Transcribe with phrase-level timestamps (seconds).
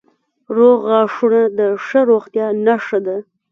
[0.55, 3.17] روغ غاښونه د ښه روغتیا نښه ده.